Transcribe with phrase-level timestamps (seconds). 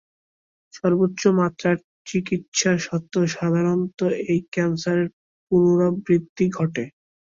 [0.73, 1.77] সর্বোচ্চ মাত্রার
[2.07, 3.99] চিকিৎসা সত্ত্বেও সাধারণত
[4.25, 5.07] এই ক্যান্সারের
[5.45, 6.83] পুনরাবৃত্তি ঘটে।